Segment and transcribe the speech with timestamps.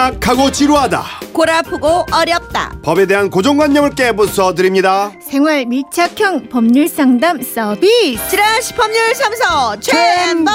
[0.00, 1.04] 딱딱하고 지루하다
[1.34, 2.72] 골 아프고 어렵다.
[2.82, 8.18] 법에 대한 고정관념을 깨부숴 드립니다 생활 밀착형 법률 상담 서비스.
[8.30, 10.50] 지라시 법률 사무소 최엠버.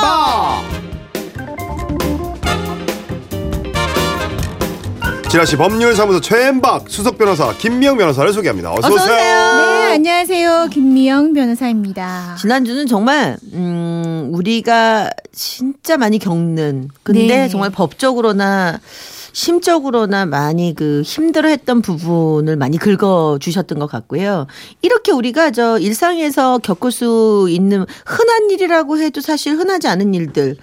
[5.29, 9.17] 지라시 법률사무소 최엠박 수석 변호사 김미영 변호사를 소개합니다 어서 어서 오세요 오세요.
[9.19, 10.67] 네, 안녕하세요.
[10.71, 12.37] 김미영 변호사입니다.
[12.39, 17.49] 지난주는 정말 음, 우리가 진짜 많이 겪는 근데 네.
[17.49, 18.79] 정말 법적으로나
[19.35, 24.47] 심적으로나 많이 그 힘들어했던 부분을 많이 긁어 주셨던 것 같고요.
[24.81, 30.55] 이렇게 우리가 저 일상에서 겪을 수 있는 흔한 일이라고 해도 사실 흔하지 않은 일들.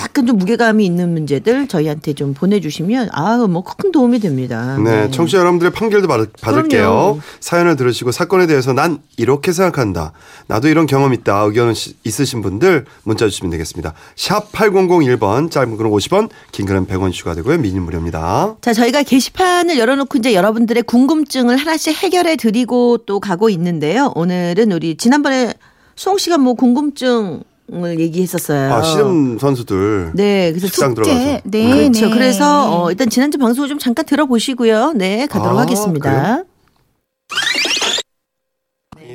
[0.00, 4.78] 약간 좀 무게감이 있는 문제들 저희한테 좀 보내주시면 아뭐 큰 도움이 됩니다.
[4.78, 6.82] 네, 청취자 여러분들의 판결도 받, 받을게요.
[6.88, 7.20] 그럼요.
[7.40, 10.12] 사연을 들으시고 사건에 대해서 난 이렇게 생각한다.
[10.48, 11.40] 나도 이런 경험 있다.
[11.42, 13.94] 의견 시- 있으신 분들 문자 주시면 되겠습니다.
[14.16, 17.58] 샵 8001번 짧은 글은 50원, 긴 글은 100원 추가되고요.
[17.58, 18.56] 미니 무료입니다.
[18.60, 24.12] 자, 저희가 게시판을 열어놓고 이제 여러분들의 궁금증을 하나씩 해결해 드리고 또 가고 있는데요.
[24.14, 25.52] 오늘은 우리 지난번에
[25.96, 28.72] 수홍 씨가 뭐 궁금증 을 얘기했었어요.
[28.72, 30.94] 아, 씨름 선수들 네, 그래서 숙제.
[30.94, 32.06] 들어가서 네, 그렇죠.
[32.08, 32.14] 네.
[32.14, 34.92] 그래서 어, 일단 지난주 방송을 좀 잠깐 들어보시고요.
[34.92, 36.44] 네, 가도록 아, 하겠습니다.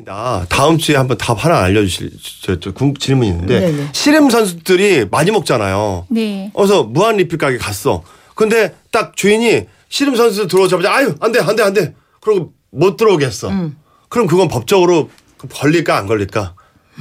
[0.03, 3.87] 나 다음 주에 한번 답 하나 알려주실 저, 저 궁- 질문이 있는데 네네.
[3.93, 6.07] 씨름 선수들이 많이 먹잖아요.
[6.09, 6.49] 네.
[6.55, 8.03] 어서 무한 리필 가게 갔어.
[8.33, 13.49] 근데 딱 주인이 씨름 선수 들어오자마자 아유 안돼 안돼 안돼 그러고 못 들어오게 했어.
[13.49, 13.77] 음.
[14.09, 15.09] 그럼 그건 법적으로
[15.53, 16.55] 걸릴까 안 걸릴까?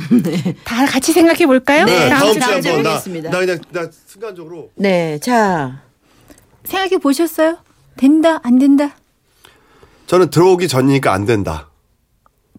[0.65, 1.85] 다 같이 생각해 볼까요?
[1.85, 3.31] 네, 다음 주에 주에 다음 주에 한번 나.
[3.31, 5.83] 나 그냥 나 순간적으로 네, 자,
[6.65, 7.59] 생각해 보셨어요?
[7.97, 8.97] 된다, 안 된다.
[10.07, 11.70] 저는 들어오기 전이니까 안 된다.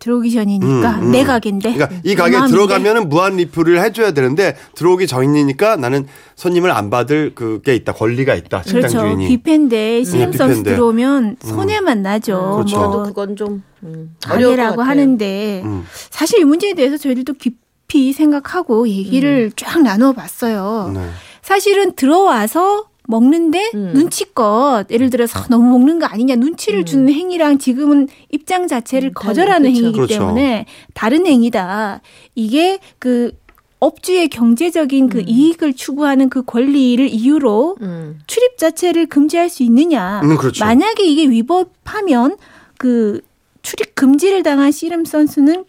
[0.02, 1.12] 들어오기 전이니까 음, 음.
[1.12, 1.74] 내 가게인데.
[1.74, 2.36] 그러니까 이 가게.
[2.50, 8.64] 들어가면은 무한 리필을 해줘야 되는데 들어오기 전이니까 나는 손님을 안 받을 그게 있다 권리가 있다
[8.64, 9.00] 식당 그렇죠.
[9.00, 9.28] 주인이.
[9.30, 10.72] 뷔페인데 씨름 네, 선수 뷔페인데.
[10.72, 12.54] 들어오면 손해만 나죠.
[12.56, 12.76] 그렇죠.
[12.76, 14.74] 저도 뭐 그건 좀 음, 같아요.
[14.82, 15.86] 하는데 음.
[16.10, 20.92] 사실 이 문제에 대해서 저희들도 깊이 생각하고 얘기를 쫙 나눠봤어요.
[20.96, 21.08] 네.
[21.44, 23.92] 사실은 들어와서 먹는데 음.
[23.94, 29.64] 눈치껏 예를 들어서 너무 먹는 거 아니냐 눈치를 주는 행위랑 지금은 입장 자체를 음, 거절하는
[29.64, 29.78] 그렇죠.
[29.78, 30.14] 행위이기 그렇죠.
[30.14, 32.02] 때문에 다른 행위다.
[32.36, 33.32] 이게 그
[33.80, 35.24] 업주의 경제적인 그 음.
[35.28, 38.20] 이익을 추구하는 그 권리를 이유로 음.
[38.28, 40.22] 출입 자체를 금지할 수 있느냐.
[40.24, 40.64] 음, 그렇죠.
[40.64, 42.38] 만약에 이게 위법하면
[42.78, 43.22] 그
[43.64, 45.66] 출입 금지를 당한 씨름 선수는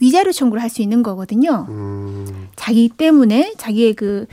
[0.00, 1.66] 위자료 청구를 할 수 있는 거거든요.
[1.68, 4.26] 음, 자기 때문에 자기의 그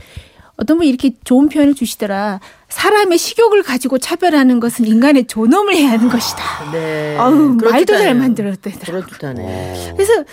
[0.62, 2.40] 어떤 분이 이렇게 좋은 표현을 주시더라.
[2.68, 6.70] 사람의 식욕을 가지고 차별하는 것은 인간의 존엄을 해야 하는 것이다.
[6.72, 7.16] 네.
[7.18, 8.14] 아우 말도 잘.
[8.14, 9.00] 만들었대더라.
[9.00, 9.94] 그렇다네.
[9.96, 10.24] 그래서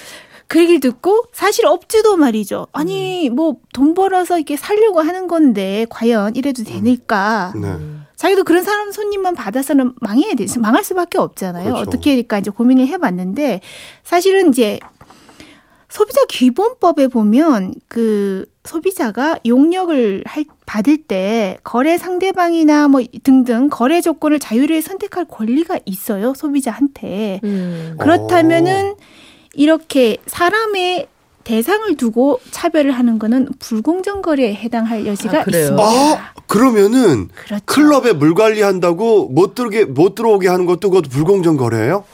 [0.48, 2.68] 그 얘기를 듣고 사실 업주도 말이죠.
[2.72, 7.54] 아니 뭐돈 벌어서 이렇게 살려고 하는 건데 과연 이래도 되니까.
[7.56, 7.76] 네.
[8.16, 10.46] 자기도 그런 사람 손님만 받아서는 망해야 돼.
[10.60, 11.74] 망할 수밖에 없잖아요.
[11.74, 11.82] 그렇죠.
[11.82, 13.62] 어떻게 할까 이제 고민을 해봤는데
[14.04, 14.80] 사실은 이제
[15.88, 24.40] 소비자 기본법에 보면 그 소비자가 용역을 할, 받을 때 거래 상대방이나 뭐 등등 거래 조건을
[24.40, 26.34] 자유롭게 선택할 권리가 있어요.
[26.34, 27.40] 소비자한테.
[27.44, 27.96] 음.
[28.00, 28.96] 그렇다면은
[29.56, 31.08] 이렇게 사람의
[31.44, 35.46] 대상을 두고 차별을 하는 거는 불공정 거래에 해당할 여지가 아?
[35.48, 35.84] 있습니다.
[35.84, 37.64] 아 그러면은 그렇죠.
[37.66, 42.06] 클럽에 물 관리한다고 못 들게 못 들어오게 하는 것도 그것도 불공정 거래예요?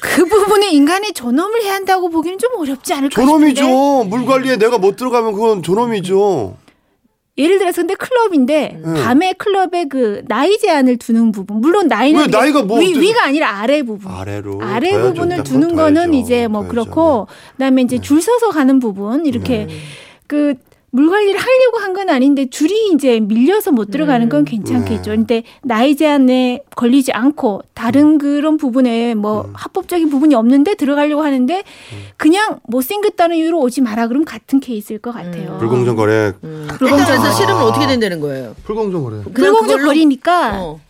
[0.00, 4.04] 그 부분에 인간의 존엄을 해야 한다고 보기는 좀 어렵지 않을까 존엄이죠.
[4.04, 6.56] 물 관리에 내가 못 들어가면 그건 존엄이죠.
[7.36, 8.94] 예를 들어서 근데 클럽인데 음.
[8.94, 13.58] 밤에 클럽에 그 나이 제한을 두는 부분 물론 나이는 왜 나이가 뭐 위, 위가 아니라
[13.58, 14.98] 아래 부분 아래로 아래.
[14.98, 16.14] 부분을 두는 거는.
[16.14, 16.66] 이제 뭐.
[16.66, 19.76] 그렇고 그다음에 이제 줄 서서 가는 부분 이렇게 네.
[20.26, 20.54] 그
[20.94, 25.10] 물 관리를 하려고 한 건 아닌데 줄이 이제 밀려서 못 들어가는 건 괜찮겠죠.
[25.10, 25.16] 네.
[25.16, 29.52] 근데 나이 제한에 걸리지 않고 다른 그런 부분에 뭐 음.
[29.54, 31.62] 합법적인 부분이 없는데 들어가려고 하는데
[32.16, 35.56] 그냥 못생겼다는 이유로 오지 마라 그러면 같은 케이스일 것 같아요.
[35.58, 36.32] 불공정 거래.
[36.42, 36.66] 음.
[36.68, 37.34] 불공정 일단 그래서 거래.
[37.34, 38.56] 씨름은 어떻게 된다는 거예요?
[38.64, 39.22] 불공정 거래.
[39.32, 40.80] 불공정 거리니까 어.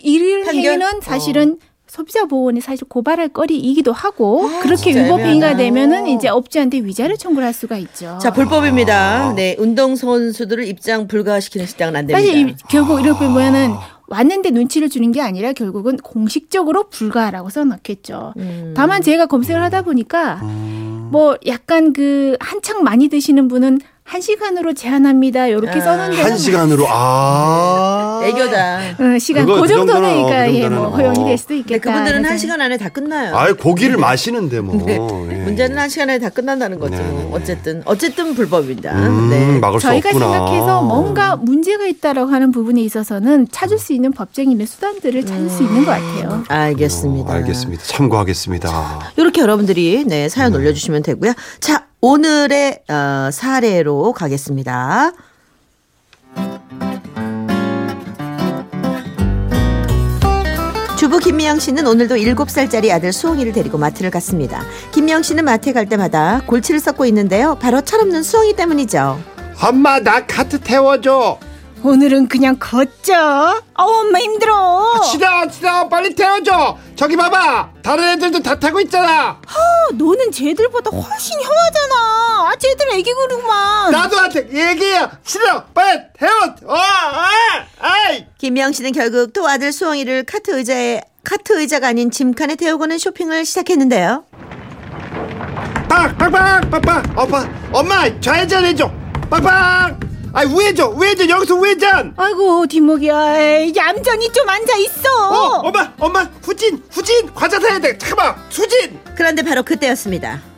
[0.00, 0.46] 판결?
[0.54, 1.58] 행위는 사실은
[1.92, 5.56] 소비자 보호원이 사실 고발할 거리이기도 하고 그렇게 진짜 위법 행위가 애매하다.
[5.58, 8.18] 되면은 이제 업주한테 위자료 청구를 할 수가 있죠.
[8.18, 9.34] 자 불법입니다.
[9.36, 12.18] 네 운동 선수들을 입장 불가시키는 식당은 안 됩니다.
[12.26, 13.74] 사실 이- 결국 이렇게 보면은
[14.06, 18.32] 왔는데 눈치를 주는 게 아니라 결국은 공식적으로 불가라고 써놓겠죠.
[18.38, 18.72] 음.
[18.74, 21.08] 다만 제가 검색을 하다 보니까 음.
[21.12, 25.46] 뭐 약간 그 한창 많이 드시는 분은 한 시간으로 제한합니다.
[25.46, 28.01] 이렇게 아, 써놓은 데는 한 시간으로 아.
[28.36, 28.78] 애교다.
[28.98, 31.24] 어, 시간 그거 그그 정도는 그러니까 어, 그 예, 정도는, 뭐 허용이 어.
[31.24, 31.90] 될 수도 있겠다.
[31.90, 33.36] 그분들은 한 시간 안에 다 끝나요.
[33.36, 34.82] 아이 고기를 마시는데 뭐.
[34.86, 34.94] 네.
[34.94, 35.36] 예.
[35.42, 36.96] 문제는 한 시간 안에 다 끝난다는 거죠.
[36.96, 37.28] 네, 네, 네.
[37.32, 38.92] 어쨌든 어쨌든 불법입니다.
[38.92, 39.58] 음, 네.
[39.58, 40.32] 막을 수 저희가 없구나.
[40.32, 45.84] 생각해서 뭔가 문제가 있다라고 하는 부분에 있어서는 찾을 수 있는 법적인 수단들을 찾을 수 있는
[45.84, 46.44] 것 같아요.
[46.48, 47.30] 알겠습니다.
[47.30, 47.82] 어, 알겠습니다.
[47.84, 49.12] 참고하겠습니다.
[49.16, 51.32] 이렇게 여러분들이 네 사연 올려주시면 되고요.
[51.60, 55.12] 자 오늘의 어, 사례로 가겠습니다.
[61.22, 64.64] 김미영 씨는 오늘도 7살짜리 아들 수홍이를 데리고 마트를 갔습니다.
[64.90, 67.56] 김미영 씨는 마트에 갈 때마다 골치를 썩고 있는데요.
[67.60, 69.22] 바로 철없는 수홍이 때문이죠.
[69.62, 71.38] 엄마 나 카트 태워줘.
[71.84, 73.12] 오늘은 그냥 걷죠.
[73.14, 75.00] 어, 엄마 힘들어.
[75.04, 76.76] 싫어 싫어 빨리 태워줘.
[76.96, 79.30] 저기 봐봐 다른 애들도 다 타고 있잖아.
[79.30, 82.50] 어, 너는 쟤들보다 훨씬 형하잖아.
[82.50, 83.92] 아, 쟤들 애기 구르구만.
[83.92, 85.06] 나도 한테 얘기해.
[85.24, 86.32] 싫어 빨리 태워.
[86.66, 87.28] 어, 아,
[87.80, 88.26] 아이.
[88.38, 91.00] 김미영 씨는 결국 또 아들 수홍이를 카트 의자에
[91.32, 94.26] 카트 의자가 아닌 짐칸에 태우고는 쇼핑을 시작했는데요.
[95.88, 97.02] 빵빵빵 빵빵.
[97.16, 98.92] 엄마 엄마 좌회전 해줘.
[99.30, 99.98] 빵빵.
[100.34, 102.12] 아 우회전 우회전 여기서 우회전.
[102.18, 103.38] 아이고 뒷목이야.
[103.40, 105.28] 에이, 얌전히 좀 앉아 있어.
[105.30, 107.96] 어 엄마 엄마 후진 후진 과자 사야 돼.
[107.96, 109.00] 잠깐만 후진.
[109.16, 110.52] 그런데 바로 그때였습니다.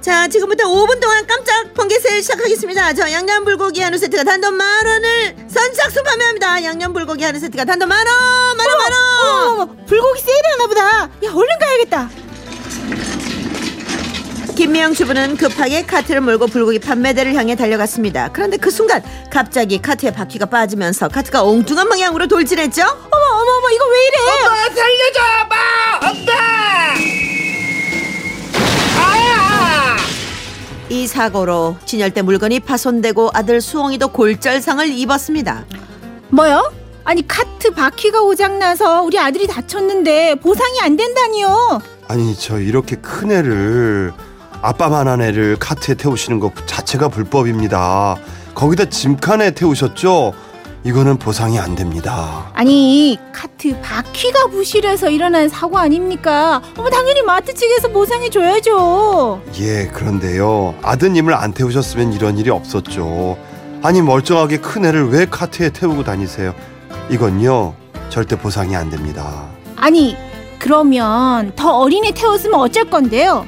[0.00, 2.92] 자, 지금부터 5분 동안 깜짝 번개 세일 시작하겠습니다.
[2.92, 6.62] 저 양념 불고기 한우 세트가 단돈 만 원을 선착순 판매 합니다.
[6.62, 9.48] 양념 불고기 한우 세트가 단돈 만 원, 만 원, 만 원.
[9.48, 10.80] 어머, 어머, 불고기 세일하나 보다.
[11.24, 12.10] 야, 얼른 가야겠다.
[14.54, 18.30] 김미영 주부는 급하게 카트를 몰고 불고기 판매대를 향해 달려갔습니다.
[18.32, 22.82] 그런데 그 순간 갑자기 카트에 바퀴가 빠지면서 카트가 엉뚱한 방향으로 돌진했죠.
[22.82, 24.16] 어머, 어머, 어머, 이거 왜 이래?
[24.46, 26.32] 엄마 살려줘 엄마 엄마.
[29.00, 29.96] 아.
[30.88, 35.64] 이 사고로 진열대 물건이 파손되고 아들 수홍이도 골절상을 입었습니다.
[36.30, 36.72] 뭐요?
[37.04, 41.80] 아니, 카트 바퀴가 고장나서 우리 아들이 다쳤는데 보상이 안 된다니요.
[42.08, 44.12] 아니 저 이렇게 큰 애를
[44.60, 48.16] 아빠만 한 애를 카트에 태우시는 것 자체가 불법입니다.
[48.54, 50.32] 거기다 짐칸에 태우셨죠?
[50.84, 52.50] 이거는 보상이 안 됩니다.
[52.52, 56.60] 아니 카트 바퀴가 부실해서 일어난 사고 아닙니까?
[56.76, 59.40] 어머 당연히 마트 측에서 보상해 줘야죠.
[59.60, 60.74] 예, 그런데요.
[60.82, 63.38] 아드님을 안 태우셨으면 이런 일이 없었죠.
[63.84, 66.54] 아니 멀쩡하게 큰 애를 왜 카트에 태우고 다니세요?
[67.10, 67.74] 이건요.
[68.08, 69.44] 절대 보상이 안 됩니다.
[69.76, 70.16] 아니
[70.58, 73.46] 그러면 더 어린애 태웠으면 어쩔 건데요?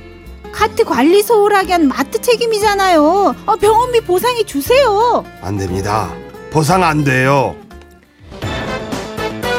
[0.53, 3.35] 카트 관리 소홀하게 한 마트 책임이잖아요.
[3.47, 5.25] 어, 병원비 보상해 주세요.
[5.41, 6.11] 안 됩니다.
[6.51, 7.57] 보상 안 돼요.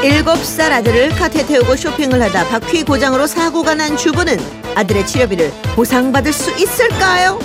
[0.04, 4.38] 일곱 살 아들을 카트에 태우고 쇼핑을 하다 바퀴 고장으로 사고가 난 주부는
[4.76, 7.40] 아들의 치료비를 보상받을 수 있을까요?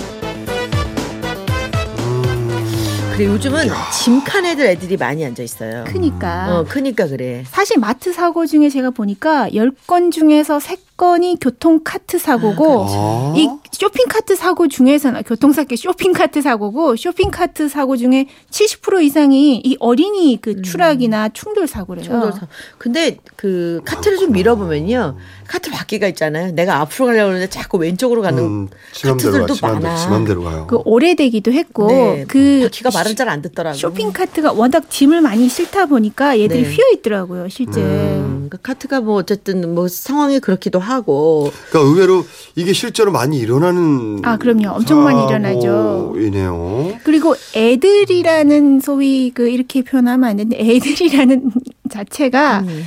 [3.14, 5.84] 그래 요즘은 짐칸 애들 애들이 많이 앉아 있어요.
[5.86, 6.58] 크니까.
[6.58, 7.44] 어, 크니까 그래.
[7.48, 13.48] 사실 마트 사고 중에 제가 보니까 10건 중에서 3 건이 교통 카트 사고고 아, 이
[13.72, 19.76] 쇼핑 카트 사고 중에서는 교통사기 쇼핑 카트 사고고 쇼핑 카트 사고 중에 70% 이상이 이
[19.80, 22.04] 어린이 그 추락이나 충돌 사고래요.
[22.04, 22.46] 충돌 사-
[22.78, 25.16] 근데 그 카트를 좀 밀어보면요.
[25.48, 26.52] 카트 바퀴가 있잖아요.
[26.52, 29.96] 내가 앞으로 가려고 하는데 자꾸 왼쪽으로 가는 음, 가, 카트들도 지맘대로, 많아.
[29.96, 30.66] 지맘대로 가요.
[30.68, 33.78] 그 오래되기도 했고 네, 그 바퀴가 말은 잘안 듣더라고요.
[33.78, 36.68] 쇼핑 카트가 워낙 짐을 많이 싣다 보니까 얘들이 네.
[36.70, 37.80] 휘어 있더라고요, 실제.
[37.80, 42.24] 음, 그 카트가 뭐 어쨌든 뭐 상황이 그렇기도 하고 그러니까 의외로
[42.56, 44.70] 이게 실제로 많이 일어나는 아, 그럼요.
[44.70, 46.14] 엄청 많이 일어나죠.
[46.16, 46.98] 이네요.
[47.04, 51.50] 그리고 애들이라는 소위 그 이렇게 표현하면 안 되는데 애들이라는
[51.90, 52.84] 자체가 음.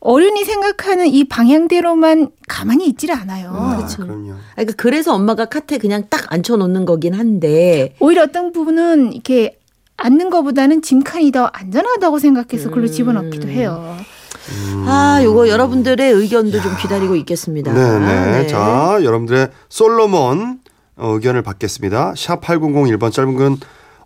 [0.00, 3.50] 어른이 생각하는 이 방향대로만 가만히 있지를 않아요.
[3.52, 4.02] 아, 그렇죠.
[4.02, 4.34] 그럼요.
[4.54, 9.58] 그러니까 그래서 엄마가 카트에 그냥 딱 앉혀놓는 거긴 한데 오히려 어떤 부분은 이렇게
[9.96, 12.92] 앉는 것보다는 짐칸이 더 안전하다고 생각해서 그걸로 음.
[12.92, 13.96] 집어넣기도 해요.
[14.86, 17.72] 아 요거 여러분들의 의견도 좀 기다리고 있겠습니다.
[17.72, 18.30] 네네.
[18.42, 18.46] 네.
[18.46, 20.58] 자, 여러분들의 솔로몬
[20.96, 22.14] 어, 의견을 받겠습니다.
[22.16, 23.58] 샵 8001번 짧은 건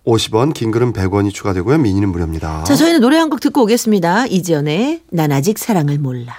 [0.06, 1.78] 50원, 긴 글은 100원이 추가되고요.
[1.78, 2.64] 미니는 무료입니다.
[2.64, 4.26] 자 저희는 노래 한 곡 듣고 오겠습니다.
[4.26, 6.34] 이지연의 난 아직 사랑을 몰라.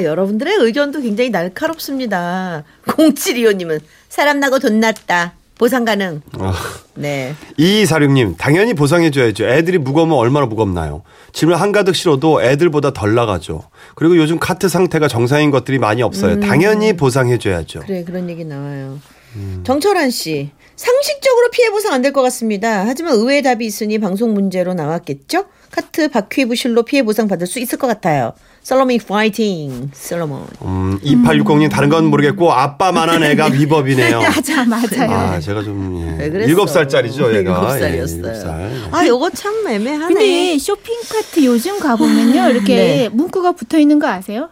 [0.00, 2.64] 와, 여러분들의 의견도 굉장히 날카롭습니다.
[2.86, 5.34] 0725님은 사람 나고 돈 났다.
[5.58, 6.22] 보상 가능.
[6.38, 6.54] 아.
[6.94, 7.34] 네.
[7.58, 9.44] 이사육님 당연히 보상해줘야죠.
[9.44, 11.02] 애들이 무거우면 얼마나 무겁나요?
[11.32, 13.64] 짐을 한가득 실어도 애들보다 덜 나가죠.
[13.94, 16.34] 그리고 요즘 카트 상태가 정상인 것들이 많이 없어요.
[16.34, 16.40] 음.
[16.40, 17.80] 당연히 보상해줘야죠.
[17.80, 18.98] 그래 그런 얘기 나와요.
[19.36, 19.60] 음.
[19.64, 22.86] 정철한 씨 상식적으로 피해 보상 안 될 것 같습니다.
[22.86, 25.44] 하지만 의외의 답이 있으니 방송 문제로 나왔겠죠.
[25.70, 28.32] 카트 바퀴 부실로 피해 보상 받을 수 있을 것 같아요.
[28.62, 29.90] 솔로몬 파이팅.
[29.94, 30.46] 솔로몬.
[30.62, 34.20] 음, 2860님 다른 건 모르겠고 아빠만한 애가 위법이네요.
[34.22, 35.10] 맞아, 맞아요.
[35.10, 36.30] 아, 제가 좀왜 예.
[36.30, 36.64] 그랬어?
[36.64, 37.52] 7살짜리죠, 얘가.
[37.60, 38.16] 일곱 예, 살이었어요.
[38.18, 38.70] 일곱 살.
[38.92, 40.06] 아 요거 참 애매하네.
[40.14, 42.50] 근데 쇼핑카트 요즘 가보면요.
[42.50, 43.08] 이렇게 네.
[43.08, 44.50] 문구가 붙어 있는 거 아세요?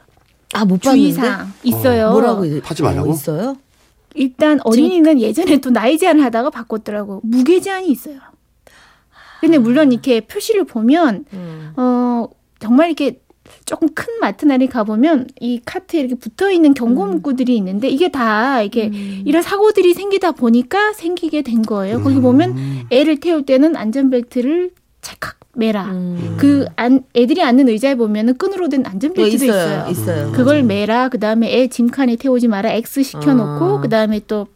[0.55, 1.13] 아못 봤는데.
[1.13, 2.11] 주의사항 있어요.
[2.13, 3.07] 뭐라고 하지 말라고?
[3.07, 3.57] 뭐 있어요?
[4.15, 7.21] 일단 어린이는 예전에 또 나이 제한을 하다가 바꿨더라고.
[7.23, 8.17] 무게 제한이 있어요.
[9.41, 11.73] 근데 물론 이렇게 표시를 보면 음.
[11.77, 12.27] 어
[12.59, 13.21] 정말 이렇게
[13.65, 17.11] 조금 큰 마트나 리 가보면 이 카트에 이렇게 붙어 있는 경고 음.
[17.11, 18.91] 문구들이 있는데 이게 다 이게
[19.25, 22.03] 이런 사고들이 생기다 보니까 생기게 된 거예요.
[22.03, 22.23] 거기 음.
[22.23, 24.71] 보면 애를 태울 때는 안전벨트를
[25.03, 25.87] 찰칵 매라.
[25.87, 26.37] 음.
[26.39, 29.87] 그 안, 애들이 앉는 의자에 보면은 끈으로 된 어, 안전벨트도 있어요.
[29.91, 29.91] 있어요.
[29.91, 30.33] 있어요.
[30.33, 31.09] 그걸 매라.
[31.09, 32.71] 그 다음에 애 짐칸에 태우지 마라.
[32.73, 33.81] X 시켜놓고 아.
[33.81, 34.47] 그 다음에 또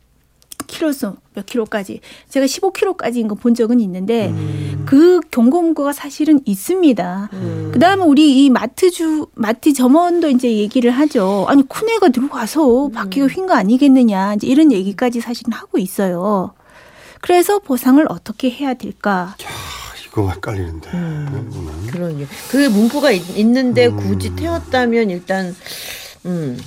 [0.68, 4.84] 키로수 몇 킬로까지 제가 15킬로까지인 거 본 적은 있는데 음.
[4.87, 7.30] 그 경고 문구가 사실은 있습니다.
[7.32, 7.62] 음.
[7.73, 11.47] 그 다음에 우리 이 마트주 마트 점원도 이제 얘기를 하죠.
[11.49, 12.93] 아니 큰 애가 들어와서 음.
[12.93, 16.52] 바퀴가 휜 거 아니겠느냐 이제 이런 얘기까지 사실은 하고 있어요.
[17.23, 19.37] 그래서 보상을 어떻게 해야 될까?
[20.07, 20.91] 이거 헷갈리는데.
[20.93, 21.50] 음.
[21.55, 21.88] 음.
[21.91, 22.26] 그런 게.
[22.50, 25.55] 그 문구가 있, 는데 굳이 태웠다면 일단
[26.26, 26.59] 음.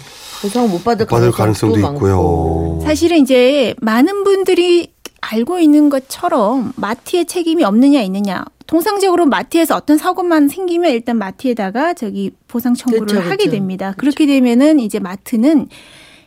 [0.41, 1.95] 보상 못 받을, 받을 가능성도, 가능성도.
[2.07, 2.79] 있고요.
[2.83, 4.94] 사실은 이제 많은 분들이
[5.31, 8.45] 알고 있는 것처럼 마트에 책임이 없느냐 있느냐.
[8.67, 13.51] 통상적으로 마트에서 어떤 사고만 생기면 일단 마트에다가 저기 보상 청구를 그렇죠, 하게 그렇죠.
[13.51, 13.93] 됩니다.
[13.97, 15.67] 그렇게 되면은 이제 마트는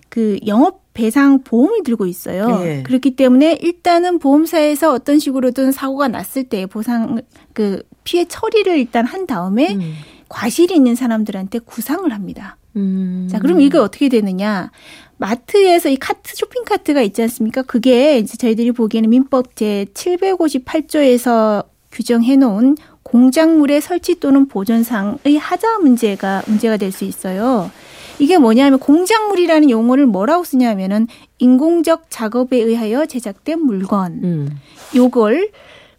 [0.09, 2.61] 그 영업 배상 보험을 들고 있어요.
[2.65, 2.83] 예.
[2.85, 7.21] 그렇기 때문에 일단은 보험사에서 어떤 식으로든 사고가 났을 때 보상
[7.53, 9.95] 그 피해 처리를 일단 한 다음에 음.
[10.29, 12.57] 과실이 있는 사람들한테 구상을 합니다.
[12.79, 13.29] 음.
[13.31, 14.71] 자, 그럼 이게 어떻게 되느냐?
[15.19, 17.63] 마트에서 이 카트 쇼핑 카트가 있지 않습니까?
[17.63, 26.43] 그게 이제 저희들이 보기에는 민법 제 758조에서 규정해 놓은 공작물의 설치 또는 보존상의 하자 문제가
[26.47, 27.71] 문제가 될 수 있어요.
[28.19, 31.07] 이게 뭐냐면 공작물이라는 용어를 뭐라고 쓰냐면은
[31.39, 34.21] 인공적 작업에 의하여 제작된 물건.
[34.25, 34.59] 음.
[34.95, 35.51] 요걸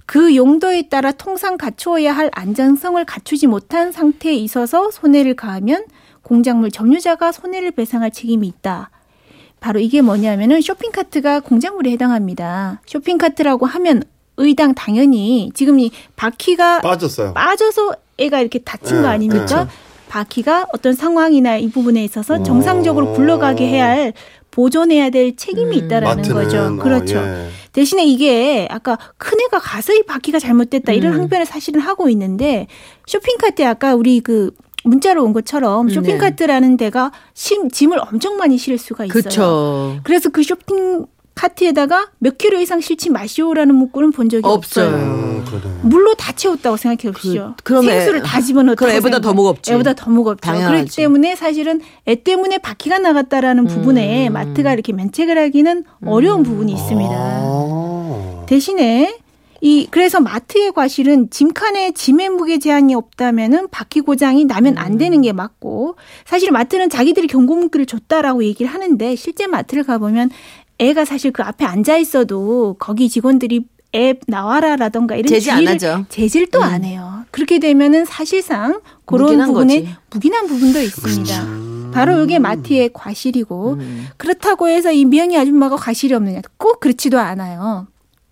[0.05, 5.85] 그 용도에 따라 통상 갖추어야 할 안전성을 갖추지 못한 상태에 있어서 손해를 가하면
[6.29, 8.91] 공작물 점유자가 손해를 배상할 책임이 있다.
[9.59, 12.81] 바로 이게 뭐냐면은 쇼핑카트가 공작물에 해당합니다.
[12.85, 14.03] 쇼핑카트라고 하면
[14.37, 17.33] 의당 당연히 지금 이 바퀴가 빠졌어요.
[17.33, 19.45] 빠져서 애가 이렇게 다친 네, 거 아닙니까?
[19.45, 19.67] 그렇죠.
[20.07, 22.43] 바퀴가 어떤 상황이나 이 부분에 있어서 오.
[22.43, 24.13] 정상적으로 굴러가게 해야 할
[24.51, 25.85] 보존해야 될 책임이 음.
[25.85, 26.63] 있다라는 마트는 거죠.
[26.63, 27.17] 어, 그렇죠.
[27.17, 27.49] 예.
[27.73, 31.21] 대신에 이게 아까 큰 애가 가서 이 바퀴가 잘못됐다 이런 음.
[31.21, 32.67] 항변을 사실은 하고 있는데
[33.07, 34.51] 쇼핑카트에 아까 우리 그
[34.83, 35.93] 문자로 온 것처럼 네.
[35.93, 39.21] 쇼핑카트라는 데가 심, 짐을 엄청 많이 실을 수가 있어요.
[39.23, 39.99] 그쵸.
[40.03, 41.05] 그래서 그 쇼핑
[41.35, 44.87] 카트에다가 몇 킬로 이상 실지 마시오라는 문구는 본 적이 없어요.
[44.87, 45.01] 없어요.
[45.01, 45.79] 음.
[45.83, 47.53] 물로 다 채웠다고 생각해 보시죠.
[47.63, 48.75] 그- 그럼 애- 생수를 다 집어넣었다.
[48.77, 49.71] 그럼 애보다 더 무겁지.
[49.71, 50.41] 애보다 더 무겁죠.
[50.41, 50.71] 당연하지.
[50.73, 54.33] 그렇기 때문에 사실은 애 때문에 바퀴가 나갔다라는 부분에 음.
[54.33, 57.09] 마트가 이렇게 면책을 하기는 어려운 부분이 있습니다.
[57.13, 58.43] 아.
[58.47, 59.18] 대신에
[59.61, 65.33] 이 그래서 마트의 과실은 짐칸에 짐의 무게 제한이 없다면은 바퀴 고장이 나면 안 되는 게
[65.33, 70.29] 맞고 사실 마트는 자기들이 경고 문구를 줬다라고 얘기를 하는데 실제 마트를 가보면
[70.79, 76.05] 애가 사실 그 앞에 앉아 있어도 거기 직원들이 애 나와라라던가 이런 제지 안 하죠.
[76.09, 77.25] 제지를 또안 해요.
[77.31, 79.95] 그렇게 되면은 사실상 그런 부분에 거지.
[80.11, 81.43] 묵인한 부분도 있습니다.
[81.43, 81.91] 음.
[81.93, 84.07] 바로 이게 마트의 과실이고 음.
[84.17, 87.87] 그렇다고 해서 이 미영이 아줌마가 과실이 없느냐 꼭 그렇지도 않아요.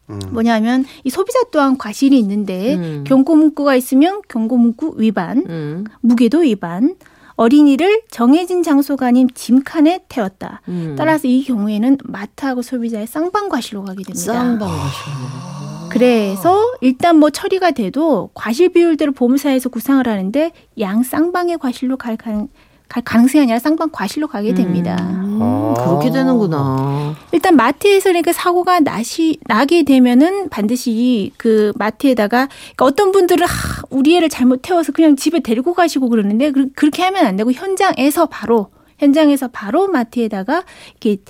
[0.10, 0.20] 음.
[0.32, 3.04] 뭐냐면 이 소비자 또한 과실이 있는데 음.
[3.06, 5.86] 경고 문구가 있으면 경고 문구 위반, 음.
[6.02, 6.96] 무게도 위반,
[7.36, 10.62] 어린이를 정해진 장소가 아닌 짐칸에 태웠다.
[10.68, 10.96] 음.
[10.98, 14.34] 따라서 이 경우에는 마트하고 소비자의 쌍방 과실로 가게 됩니다.
[14.34, 15.58] 쌍방 가시네.
[15.90, 22.50] 그래서 일단 뭐 처리가 돼도 과실 비율대로 보험사에서 구상을 하는데 양 쌍방의 과실로 갈, 가능,
[22.90, 24.96] 갈 가능성이 아니라 쌍방 과실로 가게 됩니다.
[25.00, 25.74] 음, 아.
[25.78, 27.16] 그렇게 되는구나.
[27.32, 34.16] 일단 마트에서 이렇게 사고가 나시, 나게 되면은 반드시 그 마트에다가 그러니까 어떤 분들은 하, 우리
[34.16, 38.70] 애를 잘못 태워서 그냥 집에 데리고 가시고 그러는데 그, 그렇게 하면 안 되고 현장에서 바로
[39.00, 40.64] 현장에서 바로 마트에다가
[41.02, 41.22] 이렇게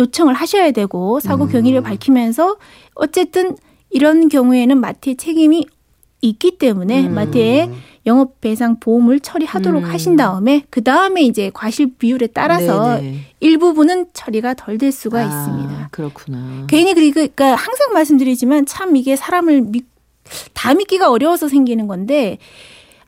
[0.00, 2.56] 요청을 하셔야 되고 사고 경위를 밝히면서
[2.94, 3.56] 어쨌든
[3.90, 5.66] 이런 경우에는 마트의 책임이
[6.20, 7.14] 있기 때문에 음.
[7.14, 7.70] 마트에
[8.08, 9.88] 영업 배상 보험을 처리하도록 음.
[9.88, 13.18] 하신 다음에 그 다음에 이제 과실 비율에 따라서 네네.
[13.38, 15.88] 일부분은 처리가 덜 될 수가 아, 있습니다.
[15.90, 16.66] 그렇구나.
[16.68, 19.86] 괜히 그러니까 항상 말씀드리지만 참 이게 사람을 믿,
[20.54, 22.38] 다 믿기가 어려워서 생기는 건데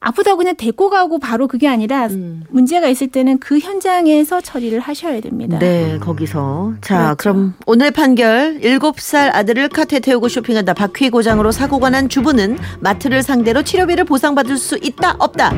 [0.02, 2.42] 아프다고 그냥 데리고 가고 바로 그게 아니라 음.
[2.49, 5.59] 문제가 있을 때는 그 현장에서 처리를 하셔야 됩니다.
[5.59, 6.73] 네, 거기서.
[6.80, 7.16] 자, 그렇죠.
[7.19, 13.62] 그럼 오늘 판결 7살 아들을 카트에 태우고 쇼핑하다 바퀴 고장으로 사고가 난 주부는 마트를 상대로
[13.62, 15.52] 치료비를 보상받을 수 있다, 없다?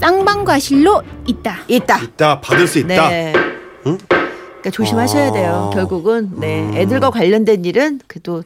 [0.00, 1.58] 쌍방과실로 있다.
[1.68, 1.98] 있다.
[1.98, 3.08] 있다 받을 수 있다.
[3.10, 3.34] 네.
[3.86, 3.98] 응?
[4.08, 5.70] 그러니까 조심하셔야 돼요.
[5.70, 5.74] 아.
[5.74, 6.74] 결국은 네 음.
[6.74, 8.42] 애들과 관련된 일은 그래도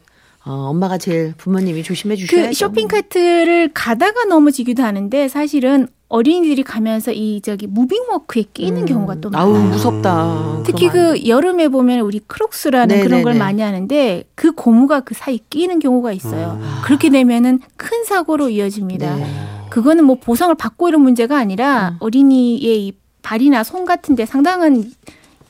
[0.47, 2.49] 어, 엄마가 제일 부모님이 조심해 주셔야죠.
[2.49, 8.87] 그 쇼핑 카트를 가다가 넘어지기도 하는데 사실은 어린이들이 가면서 이 저기 무빙워크에 끼는 음.
[8.87, 9.71] 경우가 또 아우 많아요.
[9.71, 10.63] 무섭다.
[10.65, 10.89] 특히.
[10.89, 13.05] 그 여름에 보면 우리 크록스라는 네네네.
[13.09, 16.61] 그런 걸 많이 하는데 그 고무가 그 사이 끼는 경우가 있어요.
[16.61, 16.81] 음.
[16.85, 19.17] 그렇게 되면은 큰 사고로 이어집니다.
[19.17, 19.27] 네.
[19.71, 21.97] 그거는 뭐 보상을 받고 이런 문제가 아니라 음.
[21.99, 24.85] 어린이의 이 발이나 손 같은데 상당한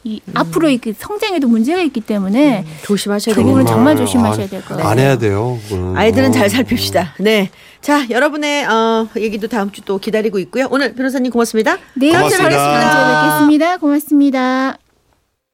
[0.06, 3.74] 이 앞으로 이 성장에도 문제가 있기 때문에 조심하셔야 그 부분은 되겠네요.
[3.76, 4.86] 정말 조심하셔야 될 거예요.
[4.86, 5.58] 안 해야 돼요.
[5.68, 5.96] 그거는.
[5.96, 6.32] 아이들은 어.
[6.32, 7.14] 잘 살핍시다.
[7.18, 7.50] 네.
[7.80, 10.66] 자, 여러분의 어, 얘기도 다음 주 또 기다리고 있고요.
[10.70, 11.76] 오늘 변호사님 고맙습니다.
[11.94, 12.48] 네, 고맙습니다.
[12.50, 13.76] 다음 주에 뵙겠습니다.
[13.78, 14.85] 고맙습니다.